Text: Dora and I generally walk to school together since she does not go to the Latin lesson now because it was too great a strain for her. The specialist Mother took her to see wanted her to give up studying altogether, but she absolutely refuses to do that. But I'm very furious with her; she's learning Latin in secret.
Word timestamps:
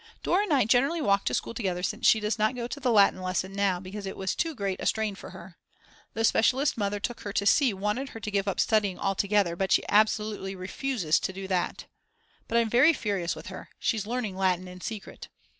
Dora 0.23 0.41
and 0.41 0.51
I 0.51 0.65
generally 0.65 0.99
walk 0.99 1.25
to 1.25 1.33
school 1.35 1.53
together 1.53 1.83
since 1.83 2.07
she 2.07 2.19
does 2.19 2.39
not 2.39 2.55
go 2.55 2.65
to 2.67 2.79
the 2.79 2.89
Latin 2.91 3.21
lesson 3.21 3.53
now 3.53 3.79
because 3.79 4.07
it 4.07 4.17
was 4.17 4.33
too 4.33 4.55
great 4.55 4.81
a 4.81 4.87
strain 4.87 5.13
for 5.13 5.29
her. 5.29 5.59
The 6.15 6.23
specialist 6.25 6.75
Mother 6.75 6.99
took 6.99 7.19
her 7.19 7.31
to 7.33 7.45
see 7.45 7.71
wanted 7.71 8.09
her 8.09 8.19
to 8.19 8.31
give 8.31 8.47
up 8.47 8.59
studying 8.59 8.97
altogether, 8.97 9.55
but 9.55 9.71
she 9.71 9.87
absolutely 9.89 10.55
refuses 10.55 11.19
to 11.19 11.31
do 11.31 11.47
that. 11.49 11.85
But 12.47 12.57
I'm 12.57 12.69
very 12.71 12.93
furious 12.93 13.35
with 13.35 13.45
her; 13.49 13.69
she's 13.77 14.07
learning 14.07 14.35
Latin 14.37 14.67
in 14.67 14.81
secret. 14.81 15.27